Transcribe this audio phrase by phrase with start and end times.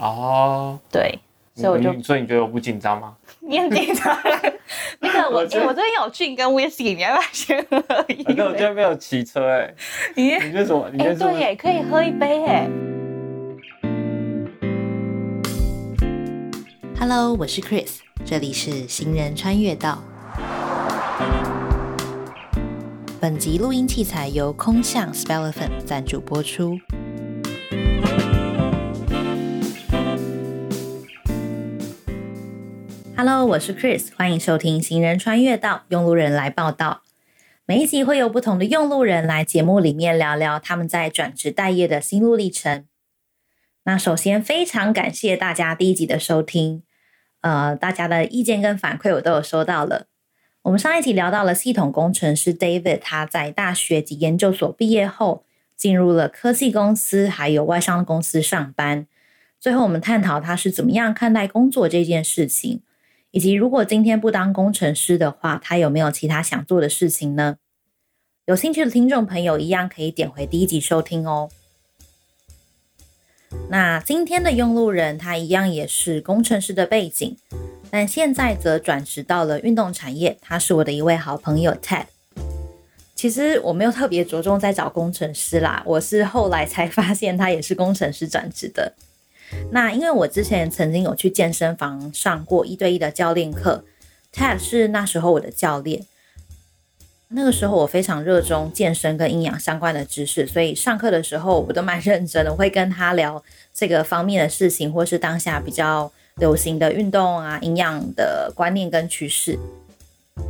[0.00, 1.18] 哦，对，
[1.54, 3.14] 所以我就你所以你觉得我不紧张吗？
[3.40, 4.16] 你很紧张。
[5.00, 8.58] 那个我我觉得我这边有 gin 跟 whisky，你要不要先喝一可是我今杯？
[8.58, 9.74] 天没有骑车哎、
[10.16, 10.88] 你你这什么？
[10.92, 12.68] 你哎、这是不是对耶，可以喝一杯哎。
[16.98, 19.98] Hello，我是 Chris，这里是行人穿越道。
[23.20, 26.78] 本集录音器材由空巷 Spelephant 赞助播出。
[33.22, 37.02] Hello，我是 Chris，欢迎收听《行人穿越道》，用路人来报道。
[37.66, 42.86] 每一集会有不同的用路人来节目里面聊聊他们在转职待业的心路历程。
[43.84, 46.82] 那首先非常感谢大家第一集的收听，
[47.42, 50.06] 呃，大家的意见跟反馈我都有收到了。
[50.62, 55.44] 我们上一集聊到了系统工程师 David，他在大学及研究所毕业后，
[55.76, 59.06] 进入了科技公司还有外商公司上班。
[59.58, 62.80] 最后我们探讨他是怎么样看待工作这件事情，
[63.32, 67.56] 以及如果今天不当工程师的话，他有没有其他想做的事情呢？
[68.46, 71.48] 有兴趣的听众朋友一样可以点回第一集收听哦。
[73.68, 77.36] 那今天的用路人他一样也是工程师的背景，
[77.90, 80.36] 但现在则转职到了运动产业。
[80.40, 82.06] 他是我的一位好朋友 Ted。
[83.14, 88.94] 其实我没有特别着重在找工程师啦，我是后来才发现他也是工程师转职的。
[89.72, 93.84] 那因为我之前曾经有去健身房上过一对一的教练课
[94.34, 96.06] ，Ted 是那时候我的教练。
[97.32, 103.40] 那个时候我非常热衷健身跟营养相关的知识，所以上课的时候我都蛮认真的，我会跟他聊
[103.72, 109.56] 这个方面的事情，或是当下比较流行的运动啊、营养的观念跟趋势。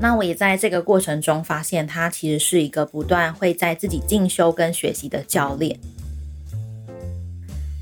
[0.01, 5.79] 那我也在这个过程中发现，他其实是一个不断会在自己进修跟学习的教练。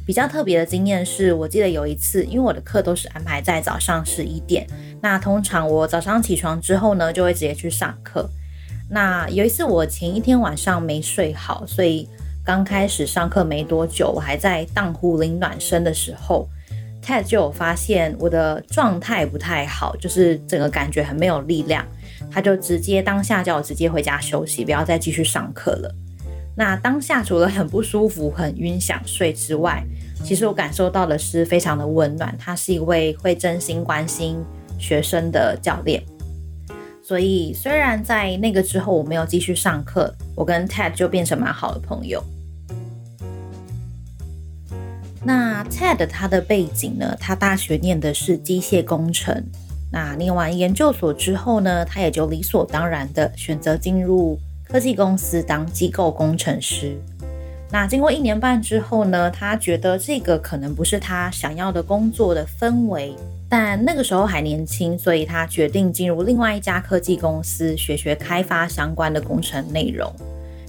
[0.08, 4.66] 比较特别的经验是，我记得有一次，因为我的课都是安排在早上十一点，
[5.02, 8.26] 那通常我早上起床之后呢，就会直接去上课。
[8.88, 12.08] 那有一次我前一天晚上没睡好，所以
[12.42, 16.48] 刚开始上课没多久，我还在荡壶铃暖身的时候
[17.04, 21.84] ，Ted 就有发现我的状态不太好，就是整个感觉很没有力量，
[22.30, 25.94] 他就直接当下叫我直接回家休息，不要再继续上课了。
[26.58, 29.80] 那当下除了很不舒服、很晕、想睡之外，
[30.24, 32.36] 其实我感受到的是非常的温暖。
[32.36, 34.44] 他是一位会真心关心
[34.76, 36.02] 学生的教练。
[37.00, 42.20] 所以，虽然在那个之后我没有继续上课，我跟 Ted 就变成蛮好的朋友。
[45.22, 47.16] 那 Ted 他的背景呢？
[47.20, 49.44] 他大学念的是机械工程。
[49.92, 54.36] 那念完研究所之后呢，他也就理所当然的选择进入
[54.70, 56.96] 科技公司当机构工程师。
[57.70, 63.14] 那经过一年半之后呢，他觉得这个可能不是他想要的工作的氛围。
[63.48, 70.12] 但那个时候还年轻，所以他决定进入另外一家科技公司学学开发相关的工程内容，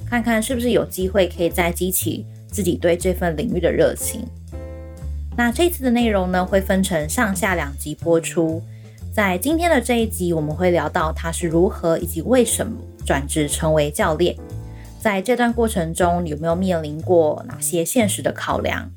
[0.09, 4.25] 看看是不是有机会可以再激起自己对这份领域的热情。
[5.35, 8.61] 那这次的内容呢，会分成上下两集播出。
[9.11, 12.73] 在今天的这一集，我们会聊到他是如何以及为什么
[13.05, 14.35] 转职成为教练。
[14.99, 18.89] 在这段过程中，有没有面临过哪些现实的考量？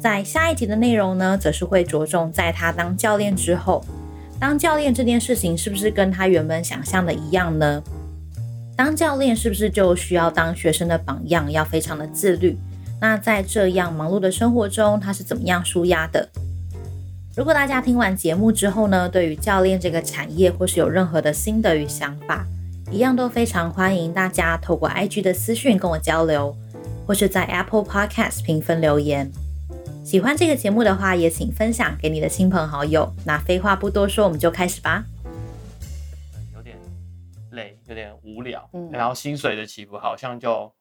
[0.00, 3.84] 在下一集的内容呢，则是会着重在他当教练之后，
[4.38, 7.82] 当教练这件事情是不是跟他原本想象的一样呢？
[8.76, 12.58] 当教练是不是就需要当学生的榜样，要非常的自律？
[13.00, 16.28] 那在这样忙碌的生活中，他是怎么样舒压的？
[17.36, 22.46] 如果大家听完节目之后呢，对于教练这个产业或是有任何的心得与想法，
[22.94, 26.56] 一样都非常欢迎大家透过 IG 的私讯跟我交流，
[27.04, 29.28] 或是在 Apple Podcast 评分留言。
[30.04, 33.12] 喜欢这个节目的话，也请分享给你的亲朋好友。
[33.26, 35.04] 那废话不多说，我们就开始吧。
[36.54, 36.78] 有点
[37.50, 40.72] 累，有点无聊，嗯然后薪水的起伏好像就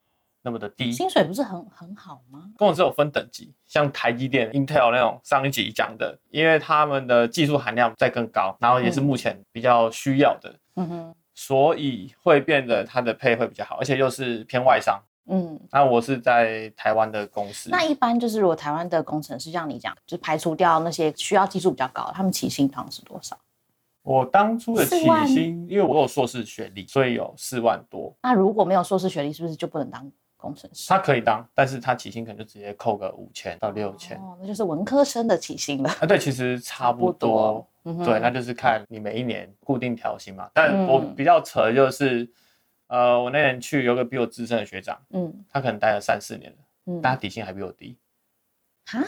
[0.44, 0.92] 那么的低。
[0.92, 2.52] 薪水不是很很好吗？
[2.56, 15.02] 工程师有分等级，像台积电、Intel 那种上一集讲的，因为他们的技术含量在更高，然后也是目前比较需要的，嗯哼，所以会变得它的配会比较好，而且又是偏外商。
[15.28, 15.60] 嗯。
[15.72, 23.38] 那我是在台湾的公司，那一般就是如果台湾的工程师像你讲，就排除掉那些需要技术比较高，他们起薪通常是多少？
[24.04, 28.14] 我当初的起薪，因为我有硕士学历，所以有四万多。
[28.22, 30.12] 那如果没有硕士学历，是不是就不能当
[30.44, 30.90] 工程师？
[30.90, 34.18] 他可以当，但是他起薪可能就直接扣个五千到六千。
[34.18, 35.90] 哦，那就是文科生的起薪了。
[35.90, 37.66] 啊，对，其实差不多。
[37.84, 40.50] 对，那就是看你每一年固定调薪嘛。
[40.54, 42.30] 但嗯我比较扯的就是，
[42.88, 47.98] 呃，我那年去有个比我资深的学长，嗯他可能待了三四年了，嗯，但他底薪还比我低。
[48.86, 49.00] 哈，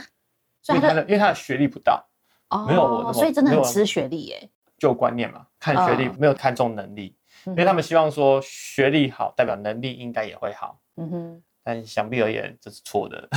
[0.62, 2.06] 所以他的因为他的因为他的学历不到，
[2.50, 4.50] 哦，没有我所以真的很吃学历耶。
[4.78, 7.16] 旧观念嘛，看学历嗯没有看重能力，
[7.46, 13.28] 因因为他们希望说学历好代表能力应该也会好，嗯哼但想必而言这是错的。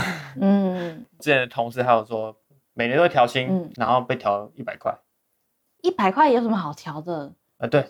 [0.40, 2.36] 嗯， 之前的同事还有说
[2.74, 4.94] 每年都会调薪，嗯然后被调一百块，
[5.82, 7.32] 一百块有什么好调的？
[7.58, 7.86] 呃对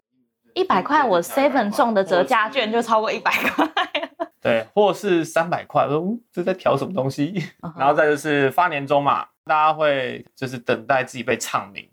[0.55, 3.69] 一百块我 seven 送的折价券就超过一百块。
[4.41, 7.35] 对，或是三百块，我说嗯这在调什么东西？
[7.76, 11.88] 然后再就是发年终嘛，大家会就是等待自己被唱名。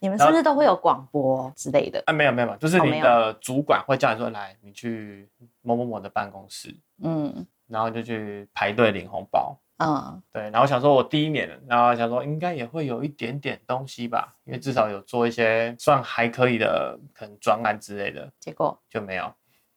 [0.00, 2.02] 你们是不是都会有广播之类的？
[2.06, 5.28] 啊，没有没有没有，就是你的主管会叫你说来，你去
[5.62, 9.56] 某某某的办公室，嗯然后就去排队领红包。
[9.82, 19.32] 嗯对，然后想说我第一年，然后想说应该也会有一点点东西吧，因为至少有做一些算还可以的，可能专案之类的，结果就没有，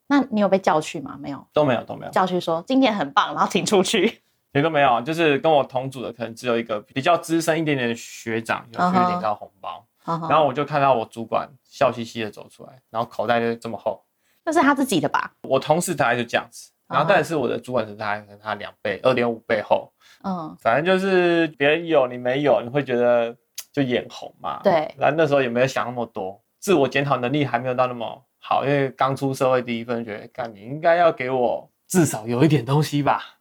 [0.08, 1.18] 那你有被叫去吗？
[1.18, 4.22] 没有，都没有都没有，叫去说今天很棒，然后请出去。
[4.52, 14.04] 也都没有，就是跟我同组的可能只有一个比较资深一点点的学长有去领到红包，然然后我就看到我主管笑嘻嘻的走出来，然后口袋就这么厚，
[14.44, 15.32] 那是他自己的吧？
[15.44, 19.92] 我同事大概就这样子，然后但是我的主管是大概跟他两倍，二点五倍厚，
[20.24, 23.36] 嗯，反正就是别人有你没有，你会觉得
[23.72, 24.62] 就眼红嘛。
[24.64, 33.38] 对然后那时候也没有想那么多，自我检讨能力还没有到那么好，因为刚出社会第一份，觉得干你应该要给我至少有一点东西吧。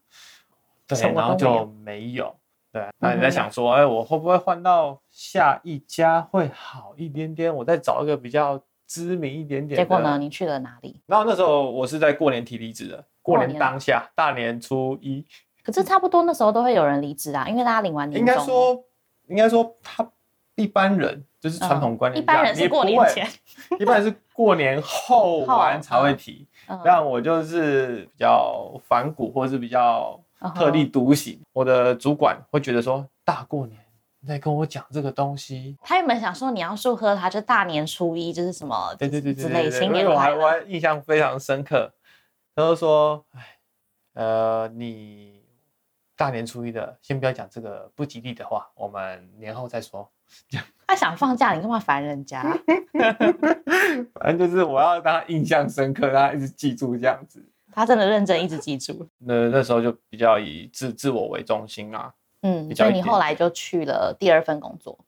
[0.86, 2.36] 对然后就没有。
[2.72, 7.54] 对，那你在想说，哎，我会不会换到下一家会好一点点？
[7.54, 9.76] 我再找一个比较知名一点点。
[9.76, 10.16] 结果呢？？
[10.18, 11.00] 你去了哪里？
[11.06, 15.24] 然后那时候我是在过年提离职的，过年当下，大年初一，
[15.62, 18.84] 可是差不多那时候都会有人离职啊，因为大家领完年应终，该说，
[19.28, 20.10] 应该说他
[20.54, 23.28] 一般人就是传统观念、嗯一般人是过年前，，
[23.78, 26.46] 一般人是过年后 完才会提。
[26.68, 30.18] 嗯但我就是比较反骨，或是比较
[30.50, 31.40] 特立独行。
[31.52, 33.78] 我的主管会觉得说，大过年
[34.20, 40.32] 你在跟我讲这个东西，他原本想说你要祝贺他，就大年初一就是什么对对对之类对对对，新年因为我还。
[40.32, 41.92] 我还印象非常深刻。
[42.54, 43.58] 他就说，哎，
[44.12, 45.42] 呃，你
[46.14, 50.10] 大年初一的，先不要讲这个不吉利的话，我们年后再说。
[50.86, 52.42] 他想放假，你干嘛烦人家？
[54.14, 57.42] 反正就是我要让他印象深刻，让他一直记住这样子。
[57.72, 59.08] 他真的认真一直记住。
[59.18, 62.12] 那那时候就比较以自自我为中心啊。
[62.42, 64.98] 嗯，所以你后来就去了第二份工作。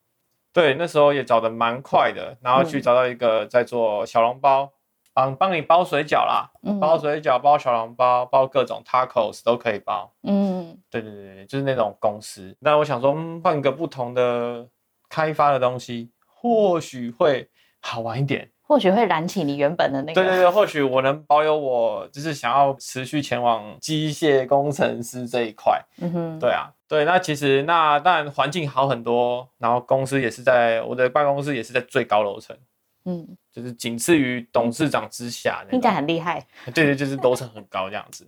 [0.52, 4.72] 对，那时候也找的蛮快的，然后去嗯找到一个在做小笼包，
[5.12, 10.12] 帮帮你包水饺啦，嗯包水饺、包小笼包、包各种 tacos 都可以包。
[10.22, 12.56] 嗯对对对对，就是那种公司。
[12.61, 14.69] 那我想说，嗯换个不同的
[15.08, 17.50] 开发的东西，或许会
[17.81, 18.49] 好玩一点。
[18.66, 20.14] 或许会燃起你原本的那个。
[20.14, 25.78] 对对对，或许我能保有我就是想要持续前往机械工程师这一块。
[26.00, 32.56] 嗯哼，对啊，对，那其实那当然环境好很多，然后公司也是在我的办公室也是在最高楼层，
[33.05, 35.94] 嗯，就是仅次于董事长之下那听起来。
[35.94, 36.44] 很厉害。
[36.75, 38.26] 对对，就是楼层很高这样子，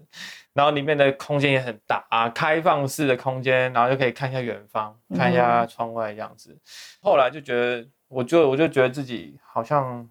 [0.53, 6.57] 然后里面的空间也很大啊，开放式的空间，然后就可以看一下远方，看一下窗外这样子。
[7.01, 10.07] 后来就觉得，我就我就觉得自己好像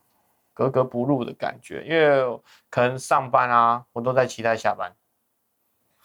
[0.55, 2.41] 格格不入的感觉，因为
[2.71, 4.95] 可能上班啊，我都在期待下班。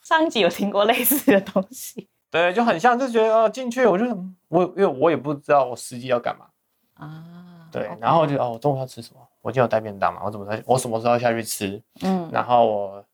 [0.02, 6.47] 上一集有听过类似的东西 对，就很像，就觉得哦，进去我就嗯我因为我也不知道我实际要干嘛，
[6.94, 7.69] 啊。
[7.72, 9.20] 对然后就哦，我中午要吃什么？
[9.41, 10.22] 我今天有带便当嘛？
[10.25, 11.81] 我怎么在我什么时候下去吃？
[12.03, 13.05] 嗯然后我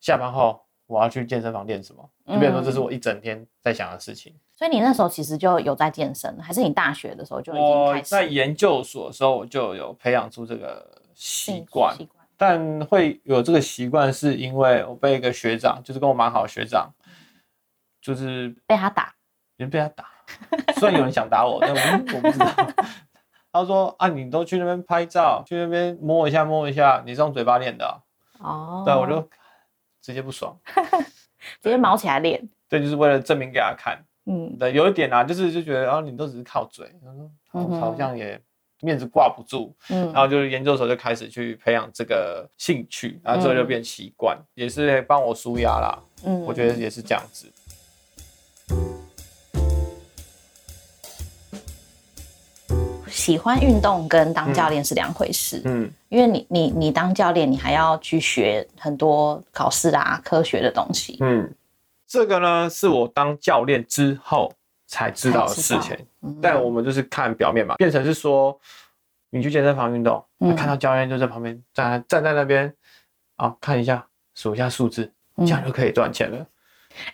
[0.00, 2.08] 下班后我要去健身房练什么？
[2.26, 4.34] 就变成说这是嗯我一整天在想的事情。
[4.56, 11.96] 所以你那时候其实就有在健身，还是你大学的时候就已经我开始在研究所的时候，我就有培养出这个习惯？
[12.36, 16.90] 但会有这个习惯，是因为我被一个学长，就是跟我蛮好的学长，
[18.02, 19.14] 就是被他打，
[19.56, 20.06] 人被他打。
[20.76, 22.46] 虽然有人想打我， 但我我不知道。
[23.52, 27.86] 他说啊，你都去那边拍照，去那边摸一下摸一下，你是用嘴巴练的
[28.40, 29.28] 啊、哦，对，我就
[30.04, 30.54] 直接不爽。
[31.62, 32.46] 直接毛起来练。
[32.68, 33.98] 对，就是为了证明给他看。
[34.26, 36.86] 嗯对，有一点啊，就是就觉得啊，你都只是靠嘴，
[37.50, 38.38] 好像也
[38.80, 45.98] 面子挂不住，嗯然后就是研究的时候就开始去培养这个兴趣，然后之后就嗯变习惯，也是帮我舒压啦。
[46.26, 47.50] 嗯我觉得也是这样子。
[53.24, 61.16] 喜欢运动跟当教练是两回事，嗯，因为你你你当教练，你还要去学很多考试啊、科学的东西。
[61.20, 61.50] 嗯，
[62.06, 64.52] 这个呢是我当教练之后
[64.86, 66.38] 才知道的事情，嗯。
[66.42, 68.54] 但我们就是看表面嘛，变成是说
[69.30, 70.54] 你去健身房运动，嗯。
[70.54, 72.70] 看到教练就在旁边站站在那边
[73.36, 75.46] 啊，看一下数一下数字，嗯。
[75.46, 76.46] 这样就可以赚钱了。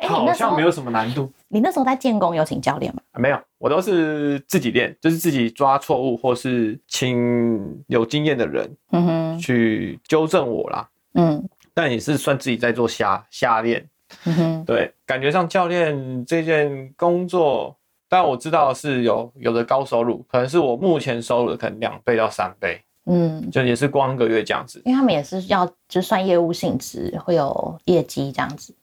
[0.01, 1.31] 好像没有什么难度。
[1.49, 3.01] 你那时候在建工有请教练吗？
[3.19, 10.89] 没有，我都是自己练，就是自己抓错误，或是请有经验的人嗯哼，去纠正我啦。
[11.15, 13.89] 嗯但也是算自己在做瞎瞎练，
[14.25, 17.75] 嗯哼，对，感觉上教练这件工作，
[18.09, 24.83] 但我知道是有有的高收入，可能是我目前收入的可能两倍到三倍，嗯，就也是光一个月这样子。
[24.85, 28.75] 因为他们也是要就算业务性质，会有业绩这样子。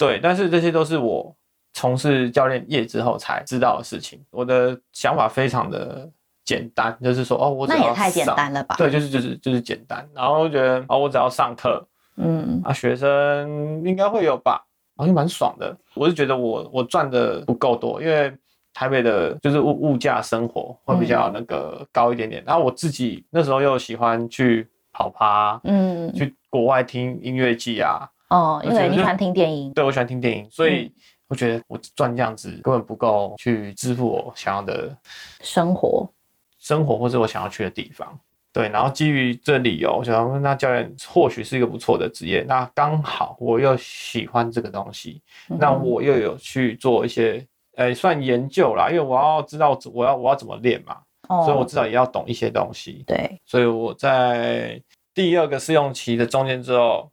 [0.00, 1.36] 对，但是这些都是我
[1.74, 4.18] 从事教练业之后才知道的事情。
[4.30, 6.08] 我的想法非常的
[6.42, 8.76] 简单，就是说，哦，我只要那也太简上单了吧？
[8.78, 14.64] 对，就是就是就是简单，然后觉得哦，我只要上课嗯啊，学生应该会有吧，
[14.96, 15.76] 然后就蛮爽的。
[15.94, 18.34] 我是觉得我我赚的不够多，因为
[18.72, 22.42] 台北的就是物物价生活会比较那个高一点点。
[22.46, 29.72] 然后我自己那时候又喜欢去跑趴，嗯，去国外听音乐季啊，哦，因为你喜欢听电音。
[29.74, 30.90] 对我喜欢听电影，所以
[31.28, 34.96] 我觉得我赚这样子根本不够去支付我想要的
[35.42, 36.08] 生活，
[36.58, 38.18] 生活或者我想要去的地方。
[38.52, 42.44] 对，然后基于这理由，我想问那教练或许是一个不错的职业。
[42.48, 47.46] 那刚好我又喜欢这个东西，那嗯我又有去做一些
[47.76, 50.96] 呃算研究啦，因为我要知道我要我要怎么练嘛，
[51.28, 53.04] 哦，所以我至少也要懂一些东西。
[53.06, 54.82] 对，所以我在
[55.14, 57.08] 第二个试用期的中间之后，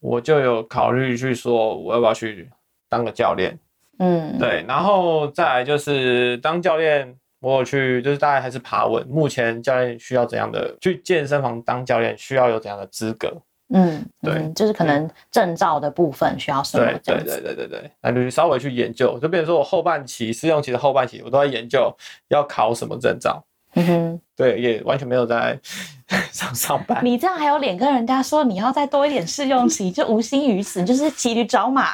[0.00, 2.50] 我就有考虑去说我要不要去
[2.88, 3.56] 当个教练。
[3.98, 13.30] 嗯，对，然后再来就是当教练，我有去，就是大概还是爬文，目前教练需要怎样的去健身房当教练，需要有怎样的资格？
[13.72, 17.22] 嗯，对嗯，就是可能证照的部分需要什么对对。
[17.22, 21.94] 对对对对，那就稍微去研究，就变成说我后半期试用期的后半期，我都在研究
[22.28, 23.44] 要考什么证照。
[23.74, 25.58] 嗯哼， 对，也完全没有在
[26.32, 27.04] 上上班。
[27.04, 31.90] 你这样还有脸跟人家说你要再多一点试用期，就无心于此，你就是骑驴找马。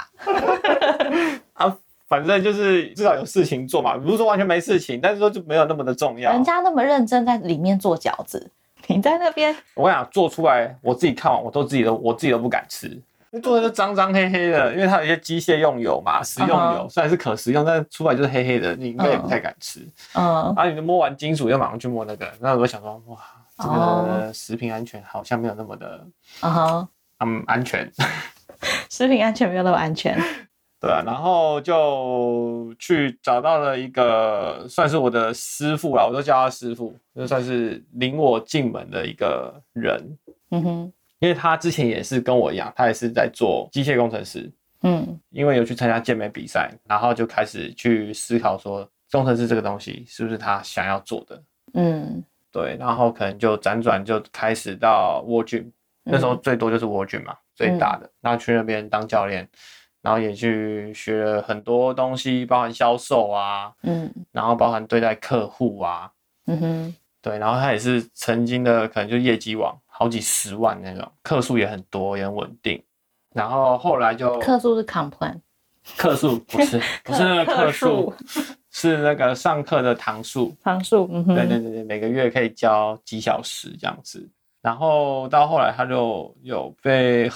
[1.55, 1.77] 啊，
[2.09, 6.33] 反正就是至少有事情做嘛，不是说完全没事情，但是说就没有那么的重要。
[6.33, 8.51] 人家那么认真在里面做饺子，
[8.87, 12.99] 你在那边，我跟你讲，做出来我自己看完，我都自己都我自己都不敢吃，
[13.43, 19.81] 做的就脏脏黑黑的，因为它有一些机械用油嘛，食用油、嗯虽然是可食用，但是出来就是黑黑的，你应该也不太敢吃。
[20.15, 23.19] 嗯，然后你摸完金属又马上去摸那个，那我就想说，哇，
[23.59, 24.07] 这哦。
[24.07, 26.07] 个食品安全好像没有那么的
[26.43, 26.89] 嗯哼，
[27.21, 27.91] 嗯安全。
[28.91, 30.17] 食品安全没有那么安全。
[30.79, 40.19] 对啊，然后就去找到了一个算是我的师傅啦，我都叫他师傅，就算是领我进门的一个人，
[40.51, 40.93] 嗯哼，
[41.27, 44.51] 因为他之前也是跟我一样，他也是在做机械工程师，
[44.83, 45.19] 嗯。
[45.31, 51.43] 因为有去参加健美比赛，然后就开始去思考说，工程师这个东西是不是他想要做的，
[51.75, 55.71] 嗯，对，然后可能就辗转就开始到 w o r Gym，
[56.05, 59.49] 那时候最多就是 w o r Gym 嘛，最大的，然后去那边当教练。
[60.03, 64.09] 然后也去学了很多东西，包含销售啊，嗯。
[64.31, 66.09] 然后包含对待客户啊，
[66.47, 72.83] 嗯哼，对，然后他也是曾经的可能就业绩网好几十万那种，客数也很多，也很稳定。
[73.35, 75.41] 然后后来就客数是 complain，
[75.97, 78.13] 客数不是 不是那个客客数，
[78.71, 84.29] 是那个上课的堂数，堂数，嗯哼，对对对对，每个月可以教几小时这样子。
[84.61, 87.31] 然后到后来他就有被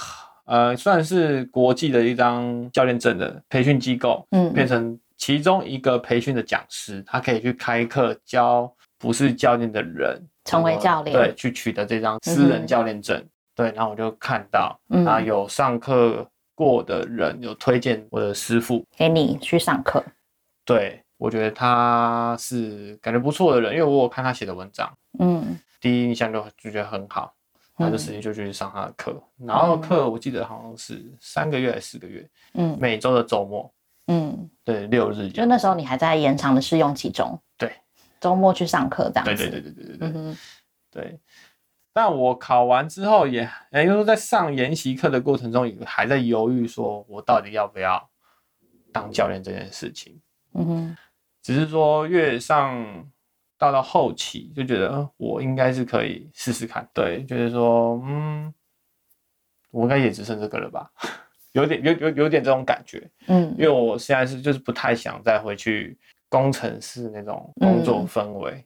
[0.45, 4.53] 呃算是国际的一张教练证的培训机构，嗯。
[4.53, 11.13] 变成其中一个培训的讲师，他可以去开课教不是教练的人成为教练。
[11.13, 13.21] 对，去取得这张私人教练证。
[13.55, 15.05] 对，然后我就看到嗯。
[15.05, 20.03] 啊，有上课过的人有推荐我的师傅，给你去上课，
[20.63, 25.57] 对我觉得他是感觉不错的人，因为我有看他写的文章，嗯。
[25.79, 27.33] 第一印象就就觉得很好，
[27.75, 32.77] 然后就直接就去上他的课，然后课我记得好像是三个月还是四个月，嗯。
[32.79, 33.73] 每周的周末，
[34.05, 37.71] 嗯，对，六日就那时候你还在延长的试用期中，对，
[38.21, 40.37] 周末去上课这样子，对对对对对对对嗯哼，
[40.91, 41.19] 对。
[41.93, 43.41] 但我考完之后也，
[43.73, 48.09] 也就是说在上研习课的过程中，也还在犹豫，说我到底要不要
[48.93, 50.17] 当教练这件事情。
[50.53, 50.97] 嗯哼，
[51.41, 53.05] 只是说越上
[53.57, 56.87] 到到后期，就觉得、呃我应该是可以试试看。
[56.93, 58.53] 对，就是说，嗯，
[59.71, 60.89] 我应该也只剩这个了吧，
[61.51, 63.05] 有点有有有点这种感觉。
[63.27, 65.99] 嗯因为我现在是就是不太想再回去
[66.31, 68.65] 工程师那种工作氛围。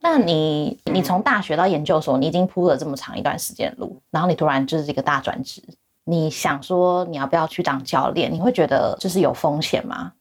[0.00, 5.62] 那你你从大学到研究所，你已经铺了这么长一段时间的路，然后你突然就是一个大转职，
[6.04, 8.32] 你想说你要不要去当教练？
[8.32, 10.12] 你会觉得就是有风险吗？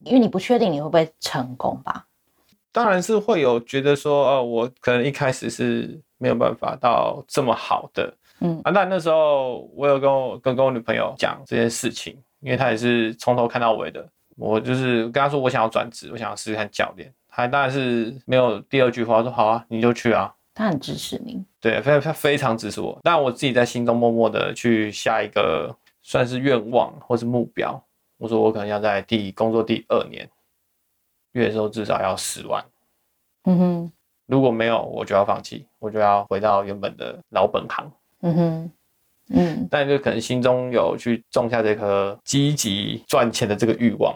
[0.00, 2.06] 因为你不确定你会不会成功吧？
[2.72, 14.06] 当然是会有觉得说，哦，我可能一开始是没有办法到这么好的，嗯啊，那那时候我有跟我跟跟我女朋友讲这件事情，因为她也是从头看到尾的，
[14.40, 20.34] 我就是跟他说我想要转职，我想要试试看教练，他当然是没有第二句话，说好啊，你就去啊。
[20.52, 22.98] 他很支持你，对，非他非常支持我。
[23.02, 27.82] 但我自己在心中默默的去下一个算是愿望或是目标，
[28.18, 30.28] 我说我可能要在第工作第二年，
[31.32, 32.62] 月收至少要十万。
[33.44, 33.92] 嗯哼，
[34.26, 37.90] 如果没有，我就要放弃，我就要回到原本的老本行。
[38.22, 38.70] 嗯哼，
[39.30, 44.14] 嗯，但就可能心中有去种下这颗积极赚钱的这个欲望。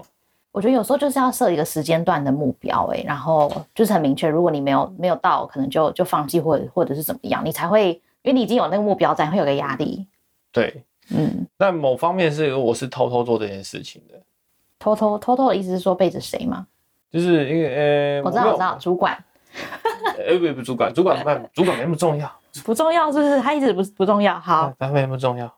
[0.54, 7.88] 我觉得有时候就是要设一个时间段的目标、欸，然后就是很明确，如果你没有没有到，可能就就放弃或者或者是怎么样，你才会，
[8.22, 10.06] 因为你已经有那个目标在，会有个压力。
[10.52, 14.14] 对，嗯，但某方面是我是偷偷做这件事情的，
[14.78, 16.64] 偷偷偷偷的意思是说背着谁吗？
[17.10, 19.18] 就是因为呃，我知道，我知道，，主管
[20.16, 22.30] 呃，不不，主管，主管没，主管没那么重要。
[22.64, 23.40] 不重要，是不是？
[23.40, 24.38] 他一直不不重要。
[24.38, 25.52] 好，他没那么重要。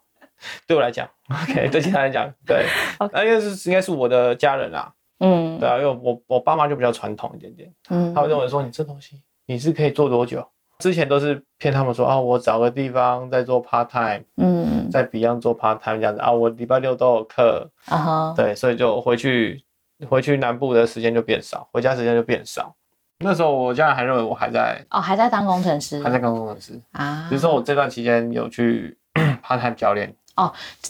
[0.67, 2.67] 对我来讲，OK， 对其他人讲，对
[3.13, 5.59] 那因为是应该是我的家人啦，嗯。
[5.59, 8.13] 对啊，因为我我爸妈就比较传统一点点，嗯。
[8.15, 10.47] 他会认为说你这东西你是可以做多久？
[10.79, 14.91] 之前都是骗他们说啊，我找个地方在做 part time，嗯。
[14.91, 19.65] 在 Beyond 做 part time 这样子啊，我礼拜六都有课，啊哈，对，所以就回去
[20.09, 22.75] 回去南部的时间就变少，回家时间就变少。
[23.19, 27.27] 那时候我家人还认为我还在哦，还在当工程师还在当工程师，啊。
[27.31, 28.97] 比如说我这段期间有去
[29.43, 30.15] part time 教练，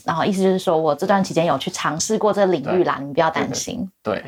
[0.05, 3.89] 然后意思就是说我这段期间有去尝试过这个领域啦，你们不要担心。
[4.03, 4.23] 对，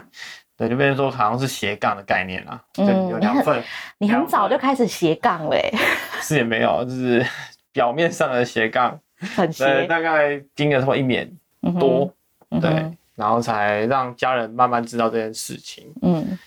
[0.57, 3.63] 对，就变成说好像是斜杠的概念啦，嗯对，有两份，
[3.99, 5.79] 你很早就开始斜杠欸嘞，
[6.23, 7.25] 是也没有，就是
[7.73, 8.99] 表面上的斜杠，
[9.37, 11.31] 很对，斜，大概经历了差不多一年
[11.79, 12.13] 多，
[12.61, 15.93] 对然后才让家人慢慢知道这件事情。
[16.03, 16.39] 嗯，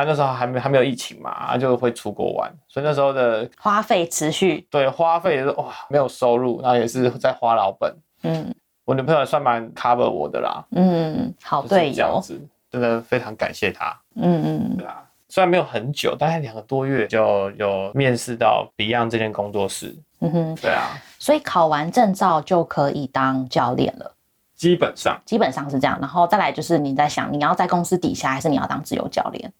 [0.00, 7.94] 但那时候还没还没有疫情嘛，啊就会出国玩，所以那时候的花费持续，对花费也是哇没有收入，然后也是在花老本。
[8.22, 8.54] 嗯
[8.86, 12.40] 我女朋友算蛮 cover 我的啦，嗯，好就是队友，这样子，
[12.70, 13.94] 真的非常感谢她。
[14.14, 19.94] 嗯嗯对啊，虽然没有很久，大概两个多月就有面试到 Beyond 这间工作室。
[20.20, 24.12] 嗯哼，对啊，所以考完证照就可以当教练了，
[24.56, 25.96] 基本上基本上是这样。
[26.00, 29.52] 然后再来就是你在想，你要在公司底下，还是你要当自由教练？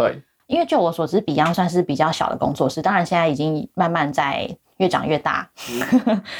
[0.00, 5.48] 对，因为就我所知，Beyond 算是比较小的工作室，当然现在已经慢慢在越长越大，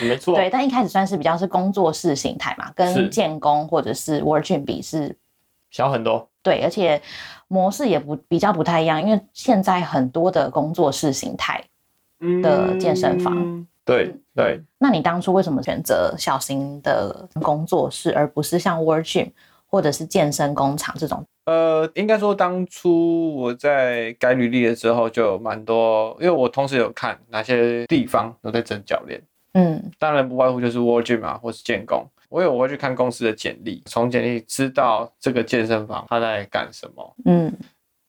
[0.01, 0.35] 没错。
[0.39, 0.49] 对。
[0.51, 5.17] 但一开始算是比较是工作室形态嘛，跟建工或者是 Virgin 比是，
[5.71, 6.29] 小很多。
[6.43, 7.01] 对，而且
[7.49, 11.63] 模式也不比较不太一样，因为现在很多的工作室形态，
[12.43, 13.67] 的健身房嗯。
[13.83, 19.33] 对对，那你当初为什么选择小型的工作室，而不是像 Virgin
[19.71, 21.25] 或者是健身工厂这种？
[21.47, 29.21] 呃，应该说当初我在改履历的时候就有蛮多，因为我同时有看哪些地方有在征教练，
[29.55, 32.07] 嗯当然不外乎就是 World Gym 啊，或是建工。
[32.29, 37.53] 我有我会去看公司的简历，从简历知道这个健身房他在干什么，嗯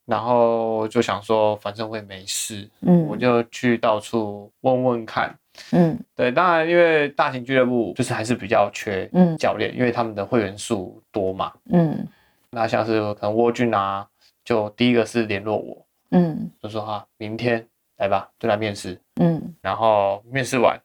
[0.06, 5.36] 然后就想说，反正我也没事，嗯我就去到处问问看。
[5.72, 11.52] 嗯对，当然因为大型俱乐部就是还是比较缺嗯教练，因为他们的会员数多嘛。
[11.70, 12.08] 嗯
[12.52, 14.08] 那像是可能沃俊啊，
[14.44, 17.66] 就第一个是联络我，嗯就说哈，明天
[17.98, 19.00] 来吧，就来面试。
[19.20, 20.80] 嗯然后面试完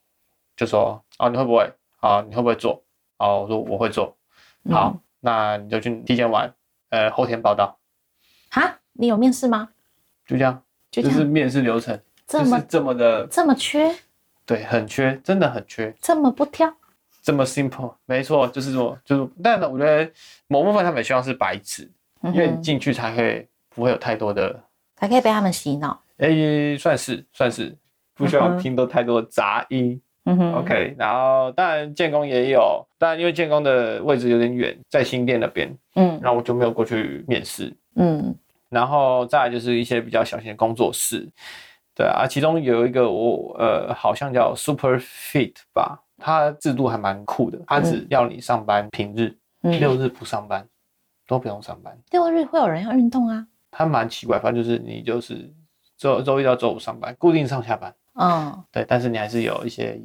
[0.57, 1.71] 就说哦，你会不会？
[1.99, 2.83] 好，你会不会做？
[3.19, 4.17] 哦，我说我会做。
[4.65, 6.53] 嗯好，那你就去体检完，
[6.91, 7.79] 呃，后天报道，
[8.51, 9.69] 哈，你有面试吗？
[10.27, 13.95] 就这样，就这样，是面试流程，这么就是这么的，这么缺，
[14.47, 15.93] 对，很缺，真的很缺。
[16.01, 16.73] 这么不挑？
[17.21, 20.09] 这么 simple，没错，就是说，就是，但呢，我觉得
[20.47, 21.91] 某部分他们也希望是白纸，
[22.23, 24.63] 因因为你进去才会不会有太多的，嗯
[24.95, 26.01] 才可以被他们洗脑。
[26.19, 27.77] 诶、算是算是，
[28.15, 30.01] 不需要听到太多的杂音。
[30.29, 37.73] 嗯哼 OK，然后当然建工也有，但因为建工的位置有点远，在新店那边，嗯然后我就没有过去面试。
[37.95, 38.35] 嗯
[38.69, 41.29] 然后再来就是一些比较小型的工作室，
[41.97, 50.69] 对啊，其中有一个我呃好像叫 Super Fit 吧，它制度还蛮酷的，它只要你上班平日，嗯，六日不上班，
[51.27, 53.47] 都不用上班，六日会有人要运动啊？
[53.71, 55.51] 它蛮奇怪，反正就是你就是
[55.97, 59.99] 周周一到周五上班，固定上下班，嗯对，但是你还是有一些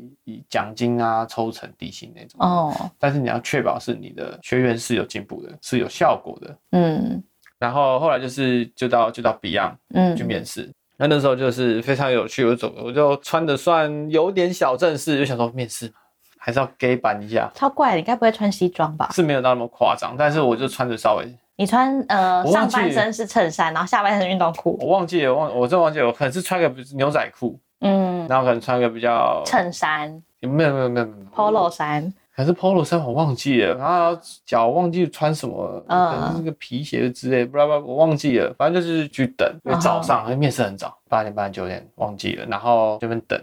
[0.48, 2.74] 奖金啊、抽成、底薪那种，哦。
[2.98, 6.58] 但是你要确保是你的学员是有进步的，是有效果的。
[6.72, 7.22] 嗯。
[7.60, 10.16] 然后后来就是就到就到 Beyond 嗯。
[10.16, 15.94] 去面试，那那时候就是非常有趣，我走我就穿的算有点小正式，就想说面试嘛，
[16.38, 19.10] 还是要 gay 版一下，超怪的，你该不会穿西装吧？
[19.12, 31.26] 是没有到那么夸张，但是我就穿的稍微，你穿呃我忘记上半身是衬衫，然后下半身是运动裤，我忘记了，忘我真忘记了，我可能是穿个牛仔裤，嗯，然后可能穿个比较衬衫、没有没有没有没有。
[31.36, 43.40] Polo 衫，还是 polo 衫我忘记了，然后脚忘记穿什么，可能是个皮鞋之类，不知道我忘记了，反正就是去等，因为早上面试很早，八点半九点忘记了，然后这边等，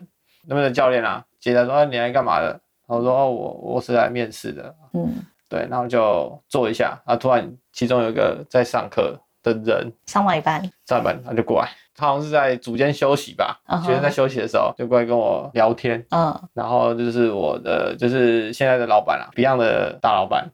[0.46, 2.48] 那边的教练啊，接着说你来干嘛的？
[2.88, 5.12] 然后说哦我我是来面试的，嗯，
[5.48, 11.68] 对，然后就坐一下，然后突然其中有一个在上课的人上完一班，上完班他就过来。
[11.98, 20.48] 他好像是在组间休息吧，学生在休息的时候就过来跟我聊天，嗯，然后就是我的就是现在的老板啊，Beyond 的大老板，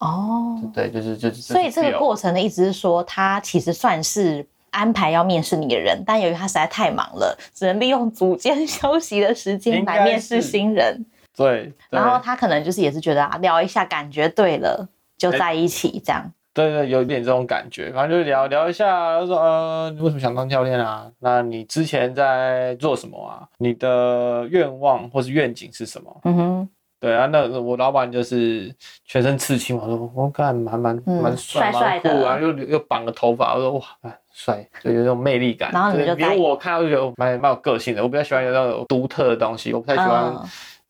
[0.00, 16.32] 哦，对，就是就是，所以这个过程的意思是说，他其实算是安排要面试你的人，但由于他实在太忙了，只能利用组间休息的时间来面试新人，对，然后他可能就是也是觉得啊，聊一下感觉对了，就在一起这样。
[16.52, 21.08] 对对，有一点这种感觉，反正就聊聊一下，说呃，你为什么想当教练啊？
[21.20, 23.46] 那你之前在做什么啊？
[23.58, 26.20] 你的愿望或是愿景是什么？
[26.24, 33.84] 嗯哼，对啊，那我老板就是全身刺青，我说我看蛮蛮蛮帅蛮酷啊，又又绑个头发，我说哇，
[34.32, 35.70] 帅，就有那种魅力感。
[35.72, 40.34] 然后你就连我看到就觉得蛮蛮有个性的，我比较喜欢有那种独特的东西，我不太喜欢。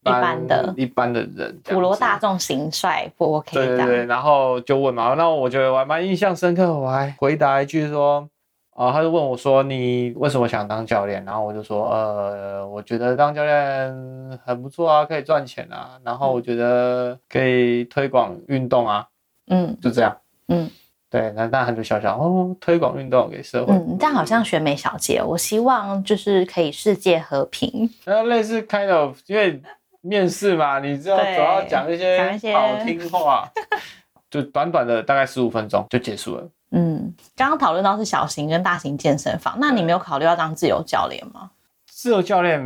[0.03, 3.53] 一般的，一般的人，普罗大众型帅不 OK？
[3.53, 8.27] 对对对，然后就问嘛，那我觉得我还蛮印象深刻，我还回答一句说，
[8.75, 11.23] 啊，他就问我说，你为什么想当教练？
[11.27, 19.07] 然后我就说，呃，我觉得当教练很不错啊，可以赚钱啊，然后我觉得可以推广运动啊，
[19.49, 20.17] 嗯，就这样，
[20.49, 20.71] 嗯，
[21.11, 29.61] 对，那那他就笑笑，哦，推广运动给社会，嗯，但好像选美小姐，我希望就是可以世界和平，那类似 kind of，因为。
[30.01, 33.51] 面试嘛，你知道总要讲一些好听话，
[34.31, 36.49] 就短短的大概十五分钟就结束了。
[36.73, 41.51] 嗯，刚刚讨论到是小型跟大型健身房，那你没有考虑要当自由教练吗？
[41.87, 42.63] 自由教练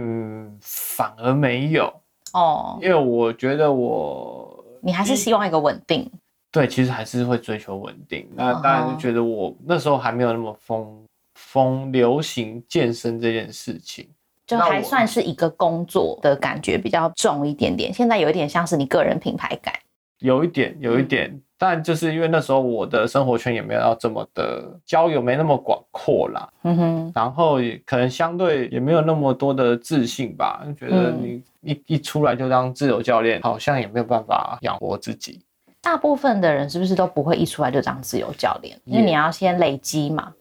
[0.60, 1.92] 反而没有
[2.32, 6.08] 哦，因为我觉得我你还是希望一个稳定。
[6.52, 8.28] 对，其实还是会追求稳定。
[8.34, 14.08] 那当然就觉得我那时候还没有那么风风流行健身这件事情。
[14.46, 19.74] 就还算是一个工作的感觉比较重一点点，现在有一点像是你个人品牌感，
[20.18, 35.40] 有一点，有一点，但就是因为那时候我的生活圈也没有要这么的交友没那么广阔啦，嗯哼，然后也可能相对也没有那么多的自信吧，就觉得你一一出来就当自由教练，好像也没有办法养活自己。
[35.80, 38.78] 大部分的人是不是都不会一出来就当自由教练？
[38.84, 40.32] 因为你要先累积嘛。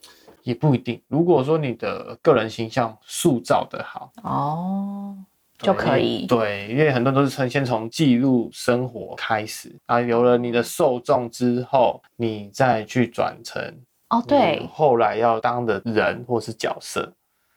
[0.44, 1.02] 也不一定。
[1.08, 5.18] 如果说你的个人形象塑造的好哦，
[5.58, 6.26] 就可以。
[6.28, 13.62] 对，因为很多都是从先从记录生活开始，啊，有了你的受众之后，你再去转成
[14.10, 17.12] 哦，对，后来要当的人或是角色。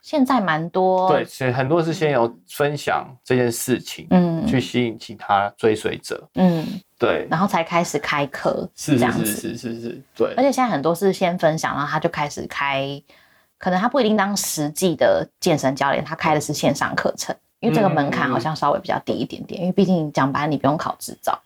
[0.07, 6.65] 现在蛮多对，所以很多是先有分享这件事情，嗯，去吸引其他追随者，嗯。
[6.97, 10.33] 对，然后才开始开课，是这样子，是是是，对。
[10.37, 13.03] 而且现在很多是先分享，然后他就开始开，
[13.59, 21.37] 可能他不一定当实际的健身教练，他开的是线上课程，因为这个门槛好像稍微比较低一点点，因为毕竟讲白，你不用考执照。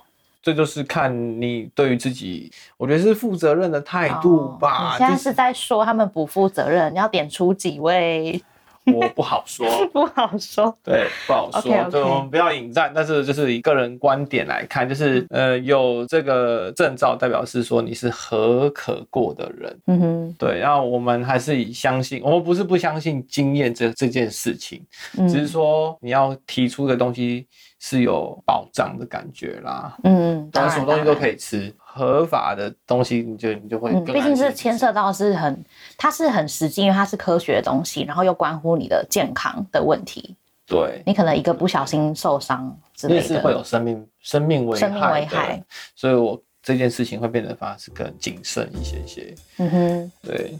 [0.42, 4.92] 这就是看你对于自己，我觉得是负责任的态度吧。
[4.92, 6.92] 你现在是在说他们不负责任？
[6.92, 8.42] 你要点出几位？
[8.86, 11.90] 我不好说， 不好说，对，不好说。
[11.90, 19.78] 对，我们不要引战，但是就是以个人观点来看，就是呃，有这个证照代表是说你是合可过的人。
[19.86, 20.58] 嗯哼，对。
[20.58, 24.82] 然后我们还是以相信，我们不是不相信经验这这件事情，
[25.28, 27.46] 只是说你要提出的东西
[27.80, 29.96] 是有保障的感觉啦。
[30.04, 31.74] 嗯，当然什么东西都可以吃。
[31.92, 35.64] 合法的东西，你就你就会，毕竟是牵涉到是很，
[35.98, 40.36] 它是很实际，因为它是科学的东西，然后又关乎你的健康的问题。
[40.66, 44.78] 对，你可能一个不小心受伤之类的，是会有生命生命危害。
[44.78, 45.64] 生命危害，
[45.96, 49.34] 所以我这件事情会变得反而是更谨慎一些些。
[49.56, 50.58] 嗯哼，对。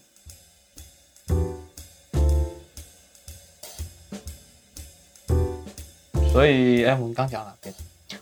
[6.33, 7.75] 所以，哎，我们刚讲哪边？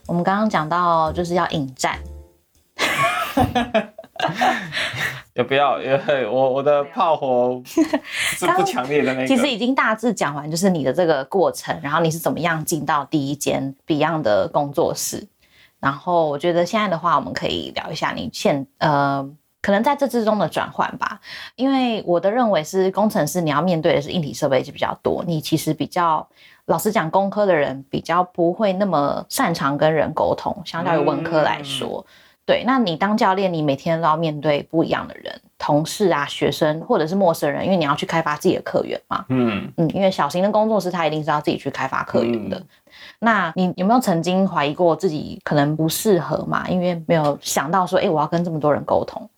[0.06, 1.98] 我们刚刚讲到就是要引战。
[5.34, 9.26] 也不要，因为我我的炮火是不强烈的那个。
[9.28, 15.28] 其实已经大致讲完，就是你的这个过程，然后你是怎么样进到第一间 Beyond 的工作室。
[15.78, 19.28] 然后我觉得现在的话，我们可以聊一下你现呃，
[19.68, 21.20] 可能在这之中的转换吧。
[21.54, 26.26] 因为我的认为是工程师，你要面对的是硬体设备就比较多，你其实比较
[26.64, 32.02] 老实讲，工科的人比较不会那么擅长跟人沟通，相较于文科来说。
[32.46, 39.22] 对，那你当教练，你每天都要面对不一样的人，同事啊、学生或者是陌生人，因为你要去开发自己的客源嘛。
[39.28, 42.56] 嗯，嗯，因为小型的工作室，他一定是要自己去开发客源的。
[42.56, 42.66] 嗯
[43.20, 46.66] 那你有没有曾经怀疑过自己可能不适合嘛？
[46.68, 49.28] 因为没有想到说，哎、我要跟这么多人沟通。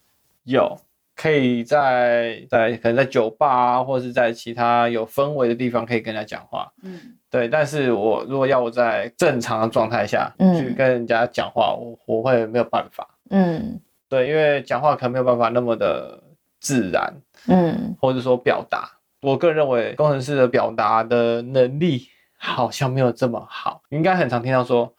[0.51, 0.79] 有
[1.17, 6.73] 可以在在可能在酒吧啊，或者是在其他有氛围的地方可以跟人家讲话。
[6.83, 13.07] 嗯对，但是我如果要我在正常的状态下嗯去跟人家讲话，我我会没有办法。
[13.31, 16.21] 嗯对，因为讲话可能没有办法那么的
[16.59, 17.15] 自然，
[17.47, 18.91] 嗯或者说表达。
[19.23, 22.09] 我个人认为工程师的表达的能力
[22.39, 24.93] 好像没有这么好，应该很常听到说，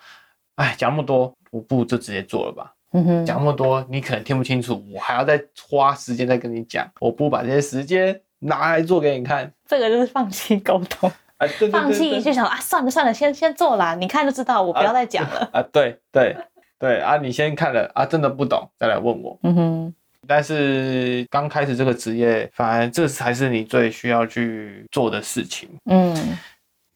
[0.56, 2.74] 哎，讲那么多，我不如就直接做了吧。
[2.94, 9.52] 嗯哼，讲那么多，你可能听不清楚，我还要再花时间再跟你讲，我不把这些时间拿来做给你看。
[9.68, 15.50] 这个就是放弃沟通， 啊，对对对放弃就想啊，算了算了，先先做啦，你看就知道，我不要再讲了。
[15.54, 16.36] 啊，对对
[16.78, 19.40] 对啊，你先看了啊，真的不懂再来问我。
[19.44, 19.94] 嗯哼，
[20.28, 25.70] 但是刚开始这个职业，反而这才是你最需要去做的事情。
[25.86, 26.14] 嗯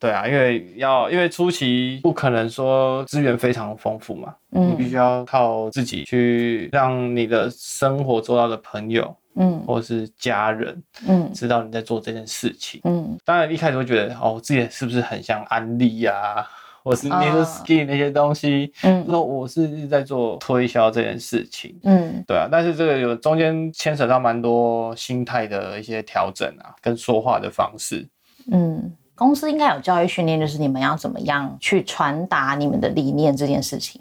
[0.05, 12.79] 对啊，因为要因为初期不可能说资源非常丰富嘛，嗯你必嗯须要靠自己去让你的生活周到的朋友嗯或是家人嗯知道你在做这件事情。
[12.83, 16.47] 嗯当然一开始会觉得哦，自己是不是很像安利呀、
[16.83, 21.75] 或是啊 New Skin 那些东西，嗯说我是在做推销这件事情。
[21.83, 28.07] 嗯对啊，但是这个有中间牵扯到蛮多心态的一些调整啊，跟说话的方式。
[28.51, 33.99] 嗯，公司应该有教育训练，就是你们要怎么样去传达你们的理念这件事情。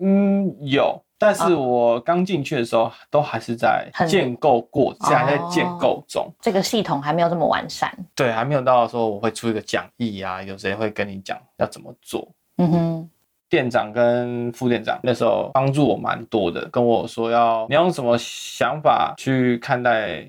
[0.00, 6.32] 嗯，有，但是我刚进去的时候，都还是在建构过，这还在哦建构中。
[6.40, 7.92] 这个系统还没有这么完善。
[8.14, 12.28] 对，还没有到说我会出一个讲义啊，有谁会跟你讲要怎么做。
[12.58, 13.10] 嗯哼，
[13.48, 20.24] 店长跟副店长那时候帮助我蛮多的，跟我说要你用什么想法去看待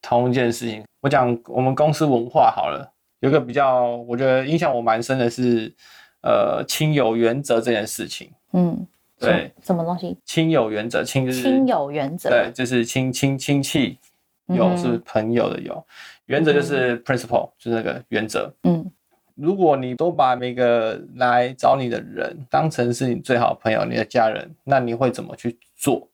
[0.00, 0.82] 同一件事情。
[1.02, 2.91] 我讲我们公司文化好了，
[3.22, 5.72] 有一个比较我觉得影响我蛮深的是，
[6.22, 8.30] 呃，亲友原则这件事情。
[8.52, 8.86] 嗯，
[9.18, 10.18] 对，什么东西？
[10.24, 12.28] 亲友原则，亲就是亲友原则。
[12.30, 13.96] 对，就是亲亲亲戚，
[14.48, 15.84] 友是朋友的友，
[16.26, 18.52] 原则就是 principle，就是那个原则。
[18.64, 18.90] 嗯
[19.34, 26.06] 如果你都把每个来找你的人当成是你最好的朋友、你的家人，那你会怎么去做？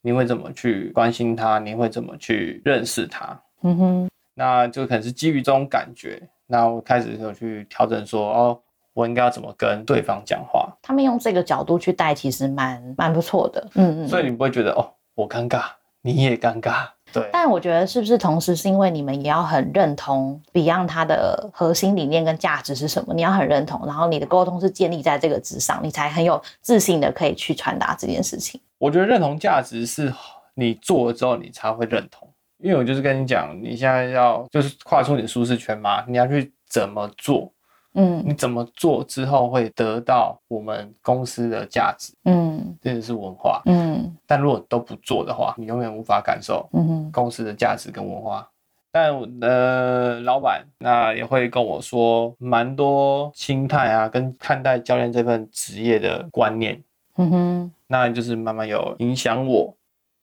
[0.00, 1.58] 你会怎么去关心他？
[1.58, 3.38] 你会怎么去认识他？
[3.62, 6.22] 嗯哼，那就可能是基于这种感觉，
[6.54, 8.60] 那我开始有去调整说，哦，
[8.92, 13.68] 我应该要怎么跟对方讲话，他们用这个角度去带，其实蛮蛮不错的。
[13.74, 14.08] 嗯嗯。
[14.08, 15.64] 所以你不会觉得哦，我尴尬，
[16.00, 23.12] 你也尴尬，对，但我觉得是不是同时是因为你们也要很认同 Beyond 它的核心理念跟价值是什么？
[23.12, 28.60] 你要很认同，然后你的沟通是建立在这个之上，你才很有自信的可以去传达这件事情。
[28.78, 30.14] 我觉得认同价值是
[30.54, 32.28] 你做了之后你才会认同，
[32.64, 37.52] 因为我就是跟你讲，你现在要就是跨出你的舒适圈嘛，你要去怎么做，
[37.92, 43.60] 嗯你怎么做之后会得到我们公司的价值，嗯这就是文化。
[43.66, 46.66] 嗯但如果都不做的话，你永远无法感受
[47.12, 48.48] 公司的价值跟文化。
[48.90, 56.82] 但我的老板那也会跟我说蛮多心态啊，跟看待教练这份职业的观念。
[57.16, 59.76] 嗯哼那就是慢慢有影响我，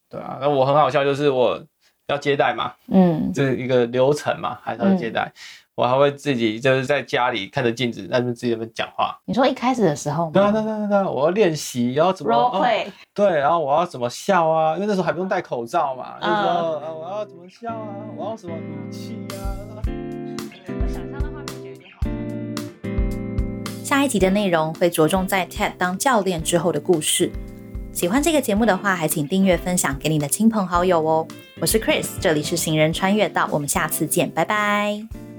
[0.10, 1.62] 对啊，那我很好笑，就是我
[2.12, 5.32] 要接待嘛，嗯这是一个流程嘛，还是要接待，
[5.76, 19.82] 我还会自己就是在家里看着镜子，在那边自己在那边讲话，你说一开始的时候对对啊对啊对啊，我要练习，然后怎么？Role 哦 play，对，然后我要怎么笑啊，因为那时候还不用戴口罩嘛，那时候嗯啊我要怎么笑啊，我要什么语气啊。
[20.68, 22.02] 我想象的画面觉得有点好。
[23.84, 27.32] 下一集的内容会着重在 Ted 当教练之后的故事。
[27.94, 31.28] 喜欢这个节目的话，还请订阅、分享给你的亲朋好友哦。
[31.60, 35.31] 我是 Chris，这里是行人穿越道，我们下次见，拜拜。